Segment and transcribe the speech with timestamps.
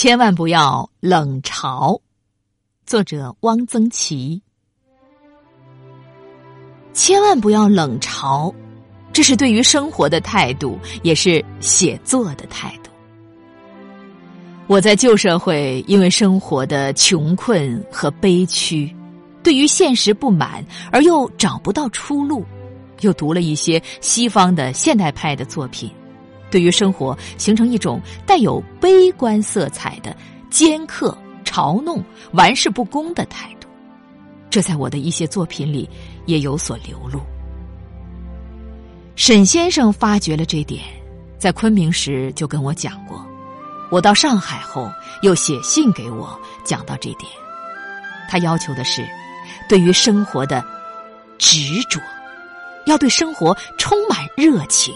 [0.00, 2.00] 千万不要冷嘲。
[2.86, 4.40] 作者汪曾祺。
[6.92, 8.54] 千万不要冷嘲，
[9.12, 12.92] 这是对于生活的态度，也是写作的态度。
[14.68, 18.94] 我在旧社会，因为生活的穷困和悲屈，
[19.42, 22.44] 对于现实不满，而又找不到出路，
[23.00, 25.90] 又读了一些西方的现代派的作品。
[26.50, 30.16] 对于生活形成一种带有悲观色彩的
[30.50, 33.68] 尖刻、嘲弄、玩世不恭的态度，
[34.50, 35.88] 这在我的一些作品里
[36.26, 37.20] 也有所流露。
[39.14, 40.82] 沈先生发觉了这点，
[41.38, 43.26] 在昆明时就跟我讲过，
[43.90, 44.90] 我到上海后
[45.22, 47.30] 又写信给我讲到这点。
[48.30, 49.06] 他要求的是，
[49.68, 50.64] 对于生活的
[51.36, 52.00] 执着，
[52.86, 54.94] 要对生活充满热情。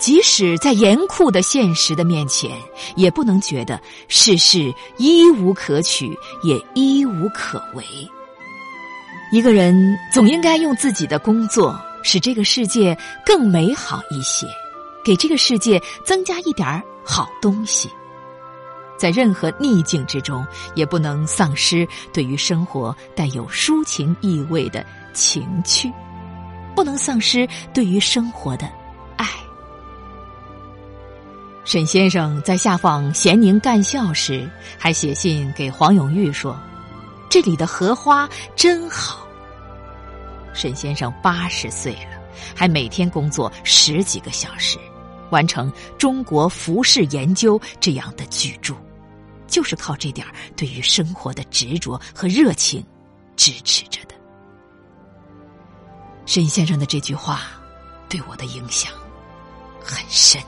[0.00, 2.50] 即使在严酷的现实的面前，
[2.96, 3.78] 也不能觉得
[4.08, 7.84] 世事一无可取，也一无可为。
[9.30, 14.46] 一个人总应该用自己的工作，使这个世界更美好一些，
[15.04, 17.90] 给这个世界增加一点好东西。
[18.98, 25.92] 在任何逆境之中，也不能丧失对于生活带有抒情意味的情趣，
[26.74, 28.79] 不能丧失对于生活的。
[31.70, 36.60] 沈先生在下放咸宁干校时，还写信给黄永玉说
[37.30, 39.24] ：“这里的荷花真好。”
[40.52, 42.20] 沈先生八十岁了，
[42.56, 44.80] 还每天工作十几个小时，
[45.30, 48.74] 完成《中国服饰研究》这样的巨著，
[49.46, 52.84] 就是靠这点对于生活的执着和热情
[53.36, 54.14] 支持着的。
[56.26, 57.42] 沈先生的这句话，
[58.08, 58.92] 对我的影响
[59.80, 60.42] 很深。